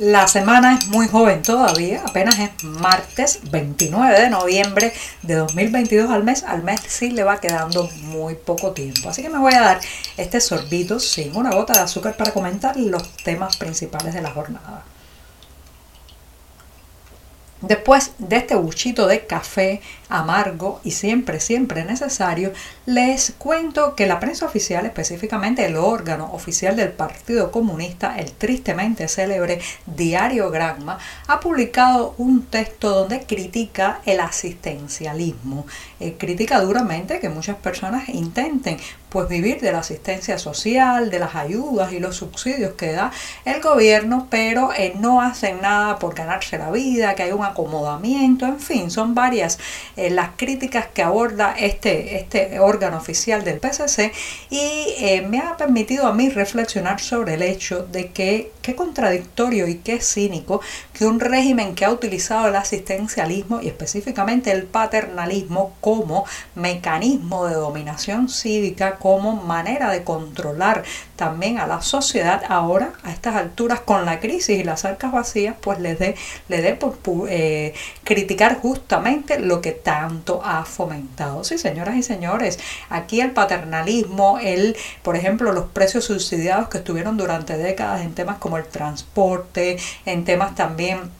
La 0.00 0.26
semana 0.28 0.78
es 0.78 0.86
muy 0.86 1.08
joven 1.08 1.42
todavía, 1.42 2.02
apenas 2.06 2.38
es 2.38 2.64
martes 2.64 3.38
29 3.50 4.18
de 4.18 4.30
noviembre 4.30 4.94
de 5.20 5.34
2022 5.34 6.10
al 6.10 6.24
mes. 6.24 6.42
Al 6.42 6.62
mes 6.62 6.80
sí 6.88 7.10
le 7.10 7.22
va 7.22 7.38
quedando 7.38 7.86
muy 8.04 8.34
poco 8.34 8.70
tiempo. 8.70 9.10
Así 9.10 9.20
que 9.20 9.28
me 9.28 9.36
voy 9.36 9.52
a 9.52 9.60
dar 9.60 9.80
este 10.16 10.40
sorbito 10.40 11.00
sin 11.00 11.36
una 11.36 11.50
gota 11.50 11.74
de 11.74 11.80
azúcar 11.80 12.16
para 12.16 12.32
comentar 12.32 12.78
los 12.78 13.14
temas 13.16 13.58
principales 13.58 14.14
de 14.14 14.22
la 14.22 14.30
jornada. 14.30 14.84
Después 17.62 18.12
de 18.18 18.36
este 18.36 18.54
buchito 18.54 19.06
de 19.06 19.26
café 19.26 19.82
amargo 20.08 20.80
y 20.82 20.92
siempre, 20.92 21.40
siempre 21.40 21.84
necesario, 21.84 22.52
les 22.86 23.34
cuento 23.36 23.94
que 23.94 24.06
la 24.06 24.18
prensa 24.18 24.46
oficial, 24.46 24.86
específicamente 24.86 25.66
el 25.66 25.76
órgano 25.76 26.32
oficial 26.32 26.74
del 26.74 26.90
Partido 26.90 27.50
Comunista, 27.50 28.18
el 28.18 28.32
tristemente 28.32 29.08
célebre 29.08 29.60
Diario 29.84 30.50
Granma, 30.50 30.98
ha 31.26 31.40
publicado 31.40 32.14
un 32.16 32.46
texto 32.46 32.90
donde 32.90 33.24
critica 33.24 34.00
el 34.06 34.20
asistencialismo. 34.20 35.66
Eh, 36.00 36.16
critica 36.18 36.60
duramente 36.60 37.20
que 37.20 37.28
muchas 37.28 37.56
personas 37.56 38.08
intenten 38.08 38.78
pues 39.10 39.28
vivir 39.28 39.60
de 39.60 39.72
la 39.72 39.80
asistencia 39.80 40.38
social, 40.38 41.10
de 41.10 41.18
las 41.18 41.34
ayudas 41.34 41.92
y 41.92 41.98
los 41.98 42.16
subsidios 42.16 42.74
que 42.74 42.92
da 42.92 43.12
el 43.44 43.60
gobierno, 43.60 44.28
pero 44.30 44.70
eh, 44.72 44.94
no 44.98 45.20
hacen 45.20 45.60
nada 45.60 45.98
por 45.98 46.14
ganarse 46.14 46.56
la 46.58 46.70
vida, 46.70 47.14
que 47.14 47.24
hay 47.24 47.32
un 47.32 47.44
acomodamiento, 47.44 48.46
en 48.46 48.60
fin, 48.60 48.90
son 48.90 49.14
varias 49.14 49.58
eh, 49.96 50.10
las 50.10 50.30
críticas 50.36 50.86
que 50.94 51.02
aborda 51.02 51.54
este, 51.58 52.16
este 52.16 52.60
órgano 52.60 52.96
oficial 52.96 53.44
del 53.44 53.58
PCC 53.58 54.12
y 54.48 54.94
eh, 54.98 55.26
me 55.28 55.38
ha 55.40 55.56
permitido 55.56 56.06
a 56.06 56.14
mí 56.14 56.28
reflexionar 56.30 57.00
sobre 57.00 57.34
el 57.34 57.42
hecho 57.42 57.86
de 57.86 58.10
que 58.10 58.52
qué 58.62 58.74
contradictorio 58.74 59.66
y 59.68 59.76
qué 59.76 60.00
cínico 60.00 60.60
que 60.92 61.06
un 61.06 61.20
régimen 61.20 61.74
que 61.74 61.84
ha 61.84 61.90
utilizado 61.90 62.48
el 62.48 62.56
asistencialismo 62.56 63.60
y 63.60 63.68
específicamente 63.68 64.52
el 64.52 64.64
paternalismo 64.64 65.74
como 65.80 66.24
mecanismo 66.54 67.46
de 67.46 67.54
dominación 67.54 68.28
cívica, 68.28 68.96
como 68.96 69.36
manera 69.36 69.90
de 69.90 70.04
controlar 70.04 70.84
también 71.16 71.58
a 71.58 71.66
la 71.66 71.82
sociedad 71.82 72.42
ahora 72.48 72.92
a 73.02 73.12
estas 73.12 73.36
alturas 73.36 73.80
con 73.80 74.04
la 74.04 74.20
crisis 74.20 74.58
y 74.58 74.64
las 74.64 74.84
arcas 74.84 75.12
vacías, 75.12 75.54
pues 75.60 75.78
le 75.78 75.94
dé 75.94 76.14
le 76.48 76.62
dé 76.62 76.74
por 76.74 76.98
eh, 77.28 77.74
criticar 78.04 78.58
justamente 78.60 79.38
lo 79.38 79.60
que 79.60 79.72
tanto 79.72 80.40
ha 80.44 80.64
fomentado. 80.64 81.44
Sí, 81.44 81.58
señoras 81.58 81.96
y 81.96 82.02
señores, 82.02 82.58
aquí 82.88 83.20
el 83.20 83.32
paternalismo, 83.32 84.38
el, 84.38 84.76
por 85.02 85.16
ejemplo, 85.16 85.52
los 85.52 85.66
precios 85.70 86.04
subsidiados 86.04 86.68
que 86.68 86.78
estuvieron 86.78 87.16
durante 87.16 87.56
décadas 87.56 88.02
en 88.02 88.14
temas 88.14 88.38
como 88.38 88.49
el 88.56 88.66
transporte, 88.66 89.78
en 90.06 90.24
temas 90.24 90.54
también 90.54 91.10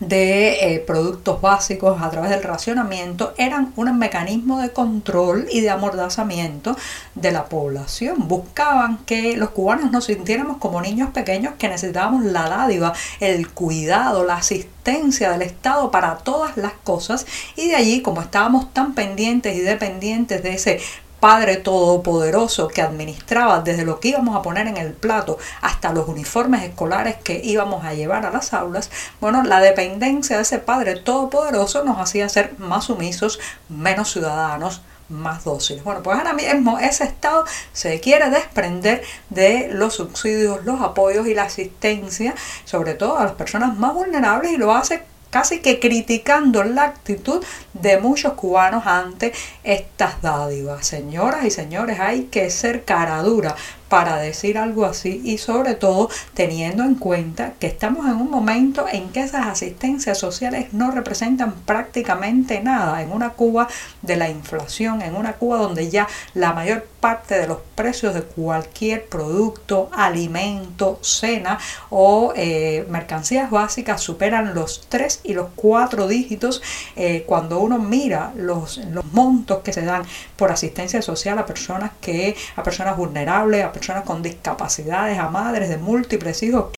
de 0.00 0.74
eh, 0.74 0.78
productos 0.80 1.40
básicos 1.40 2.00
a 2.00 2.10
través 2.10 2.30
del 2.30 2.42
racionamiento 2.42 3.34
eran 3.36 3.72
un 3.76 3.98
mecanismo 3.98 4.60
de 4.60 4.70
control 4.70 5.46
y 5.50 5.60
de 5.60 5.70
amordazamiento 5.70 6.76
de 7.14 7.32
la 7.32 7.46
población. 7.46 8.28
Buscaban 8.28 8.98
que 8.98 9.36
los 9.36 9.50
cubanos 9.50 9.90
nos 9.90 10.04
sintiéramos 10.04 10.58
como 10.58 10.80
niños 10.80 11.10
pequeños 11.10 11.54
que 11.58 11.68
necesitábamos 11.68 12.24
la 12.24 12.48
dádiva, 12.48 12.92
el 13.20 13.50
cuidado, 13.50 14.24
la 14.24 14.36
asistencia 14.36 15.32
del 15.32 15.42
Estado 15.42 15.90
para 15.90 16.18
todas 16.18 16.56
las 16.56 16.72
cosas 16.72 17.26
y 17.56 17.68
de 17.68 17.76
allí 17.76 18.00
como 18.02 18.22
estábamos 18.22 18.72
tan 18.72 18.94
pendientes 18.94 19.56
y 19.56 19.60
dependientes 19.60 20.42
de 20.42 20.54
ese 20.54 20.80
Padre 21.20 21.56
Todopoderoso 21.56 22.68
que 22.68 22.82
administraba 22.82 23.60
desde 23.60 23.84
lo 23.84 24.00
que 24.00 24.08
íbamos 24.08 24.36
a 24.36 24.42
poner 24.42 24.66
en 24.66 24.76
el 24.76 24.92
plato 24.92 25.38
hasta 25.60 25.92
los 25.92 26.08
uniformes 26.08 26.62
escolares 26.62 27.16
que 27.16 27.40
íbamos 27.42 27.84
a 27.84 27.94
llevar 27.94 28.26
a 28.26 28.30
las 28.30 28.52
aulas, 28.52 28.90
bueno, 29.20 29.42
la 29.42 29.60
dependencia 29.60 30.36
de 30.36 30.42
ese 30.42 30.58
Padre 30.58 30.96
Todopoderoso 30.96 31.84
nos 31.84 31.98
hacía 31.98 32.28
ser 32.28 32.54
más 32.58 32.84
sumisos, 32.84 33.40
menos 33.68 34.12
ciudadanos, 34.12 34.82
más 35.08 35.44
dóciles. 35.44 35.82
Bueno, 35.84 36.02
pues 36.02 36.18
ahora 36.18 36.34
mismo 36.34 36.78
ese 36.78 37.04
Estado 37.04 37.44
se 37.72 37.98
quiere 38.00 38.30
desprender 38.30 39.02
de 39.30 39.68
los 39.72 39.94
subsidios, 39.94 40.64
los 40.64 40.80
apoyos 40.80 41.26
y 41.26 41.34
la 41.34 41.44
asistencia, 41.44 42.34
sobre 42.64 42.94
todo 42.94 43.18
a 43.18 43.24
las 43.24 43.32
personas 43.32 43.76
más 43.76 43.94
vulnerables, 43.94 44.52
y 44.52 44.56
lo 44.56 44.72
hace 44.74 45.02
casi 45.30 45.60
que 45.60 45.80
criticando 45.80 46.64
la 46.64 46.84
actitud 46.84 47.44
de 47.74 47.98
muchos 47.98 48.34
cubanos 48.34 48.86
ante 48.86 49.32
estas 49.64 50.20
dádivas. 50.22 50.86
Señoras 50.86 51.44
y 51.44 51.50
señores, 51.50 52.00
hay 52.00 52.24
que 52.24 52.50
ser 52.50 52.84
cara 52.84 53.22
dura 53.22 53.54
para 53.88 54.16
decir 54.18 54.58
algo 54.58 54.84
así 54.84 55.20
y 55.24 55.38
sobre 55.38 55.74
todo 55.74 56.10
teniendo 56.34 56.82
en 56.82 56.94
cuenta 56.94 57.54
que 57.58 57.66
estamos 57.66 58.06
en 58.06 58.16
un 58.16 58.30
momento 58.30 58.86
en 58.90 59.08
que 59.10 59.20
esas 59.20 59.46
asistencias 59.46 60.18
sociales 60.18 60.72
no 60.72 60.90
representan 60.90 61.52
prácticamente 61.52 62.60
nada 62.60 63.02
en 63.02 63.12
una 63.12 63.30
Cuba 63.30 63.68
de 64.02 64.16
la 64.16 64.28
inflación, 64.28 65.02
en 65.02 65.16
una 65.16 65.34
Cuba 65.34 65.58
donde 65.58 65.90
ya 65.90 66.06
la 66.34 66.52
mayor 66.52 66.86
parte 67.00 67.38
de 67.38 67.46
los 67.46 67.58
precios 67.74 68.14
de 68.14 68.22
cualquier 68.22 69.06
producto, 69.06 69.90
alimento, 69.92 70.98
cena 71.02 71.58
o 71.90 72.32
eh, 72.36 72.86
mercancías 72.88 73.50
básicas 73.50 74.00
superan 74.00 74.54
los 74.54 74.86
3 74.88 75.20
y 75.24 75.34
los 75.34 75.48
4 75.54 76.08
dígitos 76.08 76.62
eh, 76.96 77.24
cuando 77.26 77.60
uno 77.60 77.78
mira 77.78 78.32
los, 78.36 78.78
los 78.78 79.04
montos 79.12 79.58
que 79.58 79.72
se 79.72 79.82
dan 79.82 80.02
por 80.36 80.50
asistencia 80.50 81.02
social 81.02 81.38
a 81.38 81.46
personas 81.46 81.92
que 82.00 82.36
a 82.56 82.62
personas 82.62 82.96
vulnerables, 82.96 83.64
a 83.64 83.72
personas 83.72 84.04
con 84.04 84.22
discapacidades, 84.22 85.18
a 85.18 85.28
madres 85.28 85.68
de 85.68 85.78
múltiples 85.78 86.42
hijos 86.42 86.72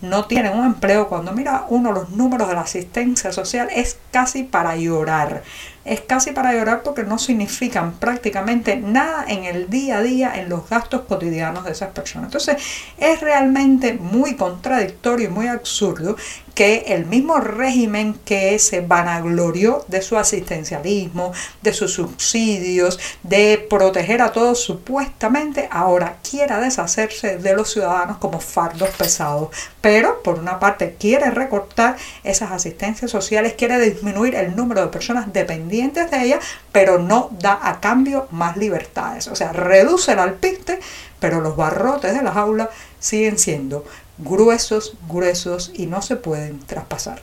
no 0.00 0.26
tienen 0.26 0.56
un 0.56 0.64
empleo, 0.64 1.08
cuando 1.08 1.32
mira 1.32 1.66
uno 1.68 1.92
los 1.92 2.10
números 2.10 2.48
de 2.48 2.54
la 2.54 2.62
asistencia 2.62 3.32
social 3.32 3.68
es 3.74 3.98
casi 4.10 4.42
para 4.42 4.76
llorar 4.76 5.42
es 5.86 6.00
casi 6.00 6.32
para 6.32 6.52
llorar 6.52 6.82
porque 6.82 7.04
no 7.04 7.18
significan 7.18 7.92
prácticamente 7.92 8.76
nada 8.76 9.24
en 9.28 9.44
el 9.44 9.70
día 9.70 9.98
a 9.98 10.02
día, 10.02 10.32
en 10.34 10.48
los 10.48 10.68
gastos 10.68 11.02
cotidianos 11.02 11.64
de 11.64 11.72
esas 11.72 11.90
personas. 11.90 12.26
Entonces 12.26 12.56
es 12.98 13.20
realmente 13.20 13.94
muy 13.94 14.34
contradictorio 14.34 15.28
y 15.28 15.32
muy 15.32 15.46
absurdo 15.46 16.16
que 16.54 16.86
el 16.88 17.04
mismo 17.04 17.36
régimen 17.38 18.14
que 18.24 18.58
se 18.58 18.80
vanaglorió 18.80 19.84
de 19.88 20.00
su 20.00 20.16
asistencialismo, 20.16 21.32
de 21.60 21.74
sus 21.74 21.92
subsidios, 21.92 22.98
de 23.22 23.64
proteger 23.68 24.22
a 24.22 24.32
todos 24.32 24.62
supuestamente, 24.62 25.68
ahora 25.70 26.16
quiera 26.28 26.58
deshacerse 26.58 27.36
de 27.36 27.54
los 27.54 27.70
ciudadanos 27.70 28.16
como 28.16 28.40
fardos 28.40 28.88
pesados. 28.96 29.50
Pero, 29.82 30.22
por 30.22 30.38
una 30.38 30.58
parte, 30.58 30.96
quiere 30.98 31.30
recortar 31.30 31.96
esas 32.24 32.50
asistencias 32.50 33.10
sociales, 33.10 33.52
quiere 33.52 33.78
disminuir 33.78 34.34
el 34.34 34.56
número 34.56 34.80
de 34.80 34.88
personas 34.88 35.30
dependientes 35.34 35.75
de 36.10 36.24
ella, 36.24 36.40
pero 36.72 36.98
no 36.98 37.30
da 37.40 37.58
a 37.62 37.80
cambio 37.80 38.28
más 38.30 38.56
libertades. 38.56 39.28
O 39.28 39.36
sea, 39.36 39.52
reduce 39.52 40.12
el 40.12 40.18
alpiste, 40.18 40.80
pero 41.20 41.40
los 41.40 41.56
barrotes 41.56 42.14
de 42.14 42.22
las 42.22 42.36
aulas 42.36 42.68
siguen 42.98 43.38
siendo 43.38 43.84
gruesos, 44.18 44.94
gruesos 45.08 45.72
y 45.74 45.86
no 45.86 46.02
se 46.02 46.16
pueden 46.16 46.58
traspasar. 46.60 47.20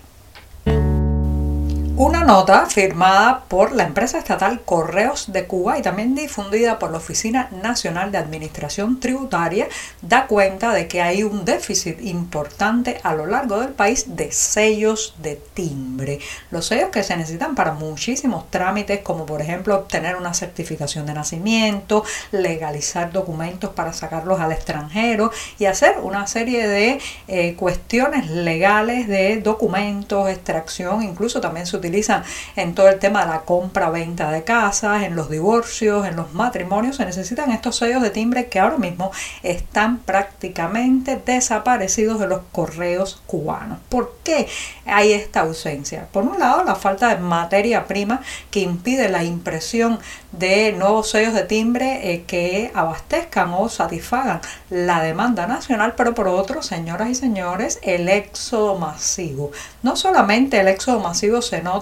Una 1.96 2.24
nota 2.24 2.66
firmada 2.66 3.44
por 3.48 3.72
la 3.72 3.84
empresa 3.84 4.18
estatal 4.18 4.62
Correos 4.62 5.31
de 5.31 5.45
Cuba 5.45 5.78
y 5.78 5.84
también 5.84 6.16
difundida 6.16 6.80
por 6.80 6.90
la 6.90 6.98
Oficina 6.98 7.50
Nacional 7.62 8.12
de 8.12 8.18
Administración 8.18 9.00
Tributaria 9.00 9.68
da 10.01 10.25
cuenta 10.25 10.74
de 10.74 10.88
que 10.88 11.04
hay 11.04 11.22
un 11.22 11.45
déficit 11.45 12.01
importante 12.01 13.00
a 13.04 13.13
lo 13.13 13.28
largo 13.28 13.60
del 13.60 13.74
país 13.74 14.16
de 14.16 14.31
sellos 14.31 15.13
de 15.22 15.40
timbre. 15.54 16.18
Los 16.50 16.66
sellos 16.66 16.90
que 16.90 17.04
se 17.04 17.16
necesitan 17.16 17.54
para 17.54 17.74
muchísimos 17.74 18.50
trámites 18.50 19.01
como 19.01 19.28
por 19.28 19.42
ejemplo 19.42 19.75
obtener 19.75 20.16
una 20.16 20.34
certificación 20.34 21.06
de 21.06 21.13
nacimiento, 21.13 22.04
legalizar 22.31 23.12
documentos 23.12 23.69
para 23.69 23.94
sacarlos 23.94 24.39
al 24.39 24.51
extranjero 24.51 25.31
y 25.60 25.66
hacer 25.66 25.98
una 26.01 26.25
serie 26.25 26.68
de 26.68 27.00
eh, 27.28 27.54
cuestiones 27.54 28.31
legales 28.31 29.07
de 29.07 29.42
documentos, 29.42 30.28
extracción, 30.28 31.04
incluso 31.04 31.39
también 31.39 31.68
se 31.68 31.82
utilizan 31.83 32.24
en 32.56 32.74
todo 32.75 32.88
el 32.89 33.00
tema 33.00 33.25
de 33.25 33.31
la 33.31 33.41
compra-venta 33.41 34.31
de 34.31 34.44
casas, 34.44 35.03
en 35.03 35.15
los 35.15 35.30
divorcios, 35.30 36.07
en 36.07 36.15
los 36.15 36.33
matrimonios. 36.33 36.97
Se 36.97 37.06
necesitan 37.06 37.51
estos 37.51 37.77
sellos 37.77 38.01
de 38.01 38.09
timbre 38.09 38.47
que 38.47 38.59
ahora 38.59 38.77
mismo 38.77 39.12
están 39.41 39.97
prácticamente 40.00 41.21
desaparecidos 41.25 42.19
de 42.19 42.27
los 42.27 42.41
correos 42.51 43.21
cubanos. 43.25 43.80
¿Por 43.89 44.15
qué 44.24 44.47
hay 44.85 45.12
esta 45.12 45.41
ausencia? 45.41 46.07
Por 46.12 46.24
un 46.24 46.39
lado, 46.39 46.63
la 46.63 46.75
falta 46.75 47.09
de 47.09 47.21
materia 47.21 47.86
prima 47.86 48.21
que 48.50 48.62
impide 48.62 49.09
la 49.09 49.24
impresión 49.24 50.00
de 50.31 50.71
nuevos 50.71 51.09
sellos 51.12 51.33
de 51.33 51.44
timbre 51.44 52.13
eh, 52.13 52.24
que 52.25 52.71
abastezcan 52.74 53.53
o 53.53 53.69
satisfagan 53.69 54.41
la 54.69 55.01
demanda 55.01 55.47
nacional, 55.47 55.94
pero 55.95 56.13
por 56.13 56.27
otro, 56.27 56.63
señoras 56.63 57.09
y 57.09 57.15
señores, 57.15 57.79
el 57.83 58.09
éxodo 58.09 58.77
masivo. 58.77 59.51
No 59.83 59.95
solamente 59.95 60.59
el 60.59 60.68
éxodo 60.68 61.00
masivo 61.00 61.41
se 61.41 61.62
nota 61.62 61.73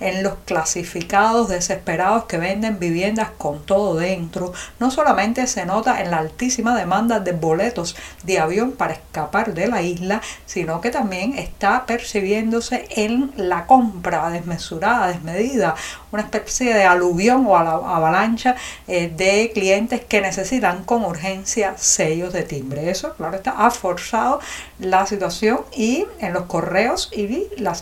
en 0.00 0.22
los 0.22 0.34
clasificados 0.44 1.48
desesperados 1.48 2.24
que 2.24 2.38
venden 2.38 2.78
viviendas 2.78 3.30
con 3.38 3.64
todo 3.64 3.94
dentro, 3.94 4.52
no 4.78 4.90
solamente 4.90 5.46
se 5.46 5.64
nota 5.64 6.00
en 6.02 6.10
la 6.10 6.18
altísima 6.18 6.76
demanda 6.76 7.20
de 7.20 7.32
boletos 7.32 7.96
de 8.24 8.38
avión 8.38 8.72
para 8.72 8.94
escapar 8.94 9.54
de 9.54 9.68
la 9.68 9.82
isla, 9.82 10.20
sino 10.46 10.80
que 10.80 10.90
también 10.90 11.38
está 11.38 11.86
percibiéndose 11.86 12.86
en 12.90 13.32
la 13.36 13.66
compra 13.66 14.30
desmesurada, 14.30 15.08
desmedida, 15.08 15.74
una 16.12 16.22
especie 16.22 16.74
de 16.74 16.84
aluvión 16.84 17.46
o 17.46 17.56
avalancha 17.56 18.56
eh, 18.86 19.12
de 19.14 19.50
clientes 19.52 20.00
que 20.04 20.20
necesitan 20.20 20.84
con 20.84 21.04
urgencia 21.04 21.74
sellos 21.76 22.32
de 22.32 22.42
timbre. 22.42 22.90
Eso, 22.90 23.14
claro, 23.14 23.36
está, 23.36 23.50
ha 23.52 23.70
forzado 23.70 24.40
la 24.78 25.06
situación 25.06 25.60
y 25.76 26.06
en 26.20 26.32
los 26.32 26.44
correos 26.44 27.10
y 27.12 27.46
la, 27.56 27.76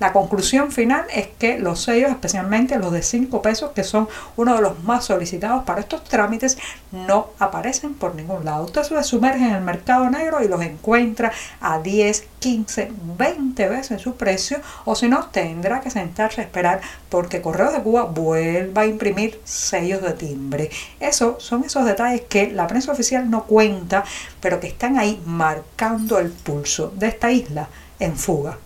la 0.00 0.12
conclusión 0.12 0.72
final 0.72 1.04
es 1.14 1.28
que 1.38 1.58
los 1.58 1.82
sellos, 1.82 2.10
especialmente 2.10 2.78
los 2.78 2.92
de 2.92 3.02
5 3.02 3.42
pesos, 3.42 3.70
que 3.72 3.84
son 3.84 4.08
uno 4.36 4.54
de 4.54 4.62
los 4.62 4.82
más 4.84 5.04
solicitados 5.04 5.64
para 5.64 5.80
estos 5.80 6.04
trámites, 6.04 6.58
no 6.90 7.28
aparecen 7.38 7.94
por 7.94 8.14
ningún 8.14 8.44
lado. 8.44 8.64
Usted 8.64 8.82
se 8.82 9.02
sumerge 9.02 9.44
en 9.44 9.54
el 9.54 9.62
mercado 9.62 10.08
negro 10.10 10.42
y 10.42 10.48
los 10.48 10.60
encuentra 10.62 11.32
a 11.60 11.78
10, 11.80 12.24
15, 12.42 12.90
20 13.16 13.68
veces 13.68 14.02
su 14.02 14.16
precio 14.16 14.58
o 14.84 14.96
si 14.96 15.08
no 15.08 15.26
tendrá 15.26 15.80
que 15.80 15.90
sentarse 15.90 16.40
a 16.40 16.44
esperar 16.44 16.80
porque 17.08 17.40
Correos 17.40 17.72
de 17.72 17.82
Cuba 17.82 18.02
vuelva 18.02 18.82
a 18.82 18.86
imprimir 18.86 19.40
sellos 19.44 20.02
de 20.02 20.12
timbre. 20.12 20.68
Eso 20.98 21.36
son 21.38 21.62
esos 21.64 21.84
detalles 21.84 22.22
que 22.22 22.50
la 22.50 22.66
prensa 22.66 22.90
oficial 22.90 23.30
no 23.30 23.44
cuenta, 23.44 24.02
pero 24.40 24.58
que 24.58 24.66
están 24.66 24.98
ahí 24.98 25.22
marcando 25.24 26.18
el 26.18 26.30
pulso 26.30 26.92
de 26.96 27.06
esta 27.06 27.30
isla 27.30 27.68
en 28.00 28.16
fuga. 28.16 28.58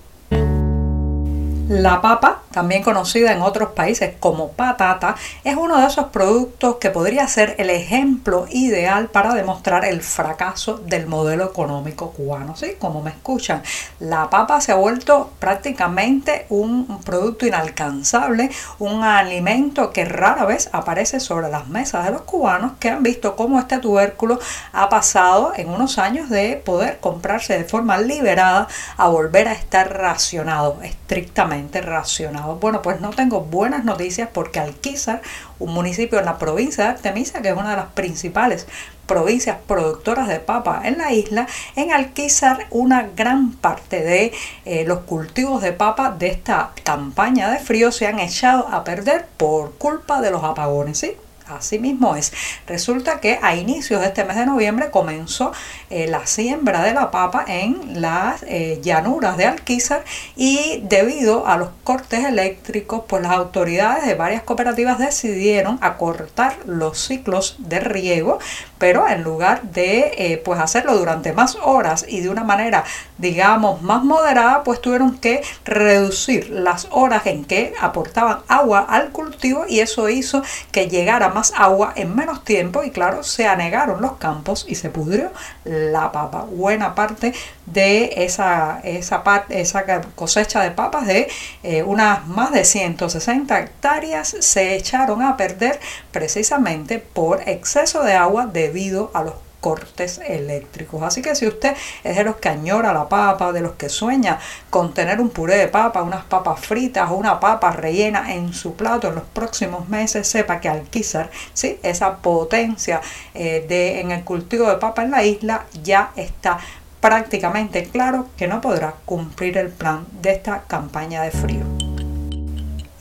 La 1.68 2.00
papa, 2.00 2.42
también 2.52 2.84
conocida 2.84 3.32
en 3.32 3.42
otros 3.42 3.70
países 3.70 4.14
como 4.20 4.52
patata, 4.52 5.16
es 5.42 5.56
uno 5.56 5.80
de 5.80 5.86
esos 5.88 6.06
productos 6.06 6.76
que 6.76 6.90
podría 6.90 7.26
ser 7.26 7.56
el 7.58 7.70
ejemplo 7.70 8.46
ideal 8.50 9.08
para 9.08 9.34
demostrar 9.34 9.84
el 9.84 10.00
fracaso 10.00 10.76
del 10.76 11.08
modelo 11.08 11.44
económico 11.44 12.12
cubano. 12.12 12.54
¿sí? 12.54 12.74
Como 12.78 13.02
me 13.02 13.10
escuchan, 13.10 13.64
la 13.98 14.30
papa 14.30 14.60
se 14.60 14.70
ha 14.70 14.76
vuelto 14.76 15.32
prácticamente 15.40 16.46
un 16.50 17.00
producto 17.04 17.46
inalcanzable, 17.46 18.48
un 18.78 19.02
alimento 19.02 19.90
que 19.90 20.04
rara 20.04 20.44
vez 20.44 20.70
aparece 20.70 21.18
sobre 21.18 21.48
las 21.50 21.66
mesas 21.66 22.04
de 22.04 22.12
los 22.12 22.22
cubanos 22.22 22.74
que 22.78 22.90
han 22.90 23.02
visto 23.02 23.34
cómo 23.34 23.58
este 23.58 23.78
tubérculo 23.78 24.38
ha 24.72 24.88
pasado 24.88 25.52
en 25.56 25.68
unos 25.68 25.98
años 25.98 26.30
de 26.30 26.62
poder 26.64 27.00
comprarse 27.00 27.58
de 27.58 27.64
forma 27.64 27.98
liberada 27.98 28.68
a 28.96 29.08
volver 29.08 29.48
a 29.48 29.52
estar 29.52 29.92
racionado 29.92 30.78
estrictamente 30.84 31.55
racionado. 31.82 32.56
Bueno, 32.56 32.82
pues 32.82 33.00
no 33.00 33.10
tengo 33.10 33.40
buenas 33.40 33.84
noticias 33.84 34.28
porque 34.32 34.60
Alquizar, 34.60 35.22
un 35.58 35.72
municipio 35.72 36.18
en 36.18 36.24
la 36.24 36.38
provincia 36.38 36.84
de 36.84 36.90
Artemisa, 36.90 37.42
que 37.42 37.48
es 37.48 37.56
una 37.56 37.70
de 37.70 37.76
las 37.76 37.92
principales 37.92 38.66
provincias 39.06 39.58
productoras 39.66 40.28
de 40.28 40.40
papa 40.40 40.82
en 40.84 40.98
la 40.98 41.12
isla, 41.12 41.46
en 41.76 41.92
Alquizar 41.92 42.66
una 42.70 43.08
gran 43.14 43.52
parte 43.52 44.02
de 44.02 44.32
eh, 44.64 44.84
los 44.86 45.00
cultivos 45.00 45.62
de 45.62 45.72
papa 45.72 46.10
de 46.10 46.28
esta 46.28 46.72
campaña 46.82 47.50
de 47.50 47.58
frío 47.58 47.92
se 47.92 48.06
han 48.06 48.18
echado 48.18 48.68
a 48.68 48.84
perder 48.84 49.26
por 49.36 49.74
culpa 49.76 50.20
de 50.20 50.30
los 50.30 50.42
apagones. 50.42 50.98
¿sí? 50.98 51.16
Así 51.48 51.78
mismo 51.78 52.16
es. 52.16 52.32
Resulta 52.66 53.20
que 53.20 53.38
a 53.40 53.54
inicios 53.54 54.00
de 54.00 54.08
este 54.08 54.24
mes 54.24 54.36
de 54.36 54.46
noviembre 54.46 54.90
comenzó 54.90 55.52
eh, 55.90 56.08
la 56.08 56.26
siembra 56.26 56.82
de 56.82 56.92
la 56.92 57.12
papa 57.12 57.44
en 57.46 58.00
las 58.00 58.42
eh, 58.48 58.80
llanuras 58.82 59.36
de 59.36 59.46
Alquizar 59.46 60.04
y 60.34 60.82
debido 60.84 61.46
a 61.46 61.56
los 61.56 61.68
cortes 61.84 62.24
eléctricos, 62.24 63.04
pues 63.06 63.22
las 63.22 63.32
autoridades 63.32 64.06
de 64.06 64.14
varias 64.14 64.42
cooperativas 64.42 64.98
decidieron 64.98 65.78
acortar 65.82 66.56
los 66.66 66.98
ciclos 66.98 67.56
de 67.58 67.78
riego, 67.78 68.40
pero 68.78 69.06
en 69.06 69.22
lugar 69.22 69.62
de 69.62 70.14
eh, 70.18 70.42
pues 70.44 70.58
hacerlo 70.58 70.96
durante 70.96 71.32
más 71.32 71.56
horas 71.62 72.04
y 72.08 72.20
de 72.20 72.28
una 72.28 72.42
manera 72.42 72.82
digamos 73.18 73.82
más 73.82 74.02
moderada, 74.02 74.64
pues 74.64 74.80
tuvieron 74.80 75.18
que 75.18 75.42
reducir 75.64 76.50
las 76.50 76.88
horas 76.90 77.26
en 77.26 77.44
que 77.44 77.72
aportaban 77.80 78.40
agua 78.48 78.80
al 78.80 79.10
cultivo 79.10 79.25
y 79.68 79.80
eso 79.80 80.08
hizo 80.08 80.42
que 80.72 80.88
llegara 80.88 81.28
más 81.28 81.52
agua 81.56 81.92
en 81.96 82.14
menos 82.14 82.44
tiempo 82.44 82.82
y 82.82 82.90
claro, 82.90 83.22
se 83.22 83.46
anegaron 83.46 84.00
los 84.00 84.12
campos 84.14 84.64
y 84.68 84.74
se 84.74 84.90
pudrió 84.90 85.30
la 85.64 86.12
papa. 86.12 86.46
Buena 86.50 86.94
parte 86.94 87.34
de 87.66 88.24
esa, 88.24 88.80
esa, 88.84 89.22
esa 89.48 90.00
cosecha 90.14 90.62
de 90.62 90.70
papas 90.70 91.06
de 91.06 91.28
eh, 91.62 91.82
unas 91.82 92.26
más 92.26 92.52
de 92.52 92.64
160 92.64 93.58
hectáreas 93.58 94.36
se 94.40 94.76
echaron 94.76 95.22
a 95.22 95.36
perder 95.36 95.80
precisamente 96.10 96.98
por 96.98 97.48
exceso 97.48 98.02
de 98.02 98.14
agua 98.14 98.46
debido 98.46 99.10
a 99.14 99.22
los 99.22 99.34
cortes 99.66 100.20
eléctricos. 100.24 101.02
Así 101.02 101.22
que 101.22 101.34
si 101.34 101.44
usted 101.44 101.74
es 102.04 102.16
de 102.16 102.22
los 102.22 102.36
que 102.36 102.48
añora 102.48 102.92
la 102.92 103.08
papa, 103.08 103.50
de 103.50 103.62
los 103.62 103.72
que 103.72 103.88
sueña 103.88 104.38
con 104.70 104.94
tener 104.94 105.20
un 105.20 105.30
puré 105.30 105.56
de 105.56 105.66
papa, 105.66 106.02
unas 106.02 106.24
papas 106.24 106.60
fritas 106.60 107.10
o 107.10 107.14
una 107.14 107.40
papa 107.40 107.72
rellena 107.72 108.32
en 108.32 108.52
su 108.52 108.76
plato 108.76 109.08
en 109.08 109.16
los 109.16 109.24
próximos 109.24 109.88
meses, 109.88 110.28
sepa 110.28 110.60
que 110.60 110.68
Alquizar, 110.68 111.32
¿sí? 111.52 111.80
esa 111.82 112.18
potencia 112.18 113.00
eh, 113.34 113.66
de, 113.68 114.00
en 114.00 114.12
el 114.12 114.22
cultivo 114.22 114.68
de 114.68 114.76
papa 114.76 115.02
en 115.02 115.10
la 115.10 115.24
isla 115.24 115.66
ya 115.82 116.12
está 116.14 116.58
prácticamente 117.00 117.88
claro 117.88 118.28
que 118.36 118.46
no 118.46 118.60
podrá 118.60 118.94
cumplir 119.04 119.58
el 119.58 119.70
plan 119.70 120.06
de 120.22 120.30
esta 120.30 120.62
campaña 120.68 121.22
de 121.22 121.32
frío. 121.32 121.75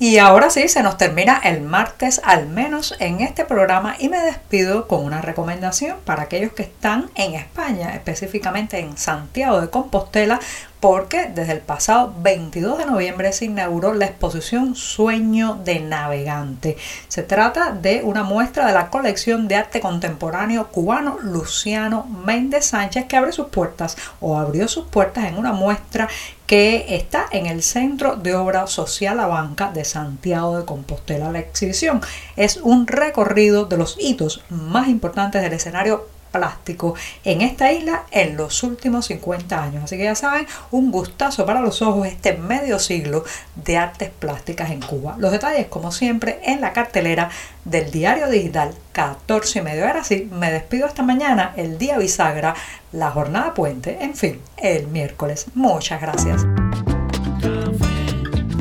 Y 0.08 0.20
ahora 0.20 0.52
sí, 0.52 0.68
se 0.68 0.84
nos 0.84 0.98
termina 0.98 1.42
el 1.44 1.62
martes 1.62 2.22
al 2.24 2.48
menos 2.48 2.96
en 3.00 3.22
este 3.22 3.44
programa 3.44 3.96
y 3.98 4.08
me 4.08 4.20
despido 4.20 4.88
con 4.88 5.04
una 5.04 5.20
recomendación 5.24 5.98
para 6.06 6.22
aquellos 6.22 6.54
que 6.54 6.62
están 6.62 7.10
en 7.16 7.34
España, 7.34 7.96
específicamente 7.96 8.78
en 8.78 8.98
Santiago 8.98 9.60
de 9.60 9.72
Compostela, 9.72 10.40
porque 10.80 11.32
desde 11.34 11.54
el 11.54 11.60
pasado 11.60 12.14
22 12.20 12.78
de 12.78 12.86
noviembre 12.86 13.34
se 13.34 13.46
inauguró 13.46 13.94
la 13.94 14.06
exposición 14.06 14.76
Sueño 14.76 15.60
de 15.64 15.80
Navegante. 15.80 16.78
Se 17.08 17.24
trata 17.24 17.72
de 17.72 18.02
una 18.04 18.24
muestra 18.24 18.68
de 18.68 18.74
la 18.74 18.90
colección 18.90 19.48
de 19.48 19.56
arte 19.56 19.80
contemporáneo 19.80 20.68
cubano 20.68 21.18
Luciano 21.22 22.06
Méndez 22.06 22.66
Sánchez 22.66 23.06
que 23.06 23.18
abre 23.18 23.32
sus 23.32 23.48
puertas 23.48 23.98
o 24.20 24.38
abrió 24.38 24.68
sus 24.68 24.86
puertas 24.86 25.26
en 25.26 25.38
una 25.38 25.54
muestra 25.54 26.08
que 26.46 26.96
está 26.96 27.26
en 27.32 27.48
el 27.48 27.64
Centro 27.64 28.16
de 28.16 28.36
Obra 28.36 28.68
Social 28.68 29.18
La 29.18 29.26
Banca 29.26 29.72
de 29.72 29.84
Santiago 29.84 30.60
de 30.60 30.66
Compostela. 30.66 31.32
La 31.32 31.40
exhibición 31.40 32.02
es 32.36 32.58
un 32.58 32.86
recorrido 32.86 33.66
de 33.66 33.78
los 33.78 33.98
hitos 34.00 34.44
más 34.50 34.88
importantes 34.88 35.42
del 35.42 35.54
escenario 35.54 36.08
plástico 36.36 36.96
en 37.24 37.42
esta 37.42 37.72
isla 37.72 38.04
en 38.12 38.38
los 38.38 38.64
últimos 38.64 39.06
50 39.08 39.62
años. 39.62 39.84
Así 39.84 39.98
que 39.98 40.04
ya 40.04 40.16
saben, 40.16 40.48
un 40.72 40.92
gustazo 40.92 41.46
para 41.46 41.62
los 41.62 41.82
ojos 41.82 42.08
este 42.08 42.34
medio 42.34 42.80
siglo 42.80 43.24
de 43.56 43.78
artes 43.78 44.10
plásticas 44.10 44.72
en 44.72 44.82
Cuba. 44.82 45.16
Los 45.18 45.32
detalles, 45.32 45.68
como 45.68 45.92
siempre, 45.92 46.40
en 46.44 46.62
la 46.62 46.74
cartelera 46.74 47.30
del 47.64 47.90
diario 47.92 48.28
digital 48.28 48.76
14 48.92 49.60
y 49.60 49.62
medio. 49.62 49.88
Ahora 49.88 50.04
sí, 50.04 50.30
me 50.32 50.52
despido 50.52 50.88
esta 50.88 51.04
mañana, 51.04 51.54
el 51.56 51.78
día 51.78 51.98
bisagra, 51.98 52.56
la 52.92 53.12
jornada 53.12 53.54
puente, 53.54 53.98
en 54.02 54.16
fin, 54.16 54.42
el 54.58 54.88
miércoles. 54.88 55.48
Muchas 55.54 56.02
gracias. 56.02 56.46